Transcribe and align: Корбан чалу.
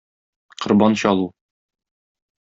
Корбан 0.61 0.93
чалу. 0.99 1.27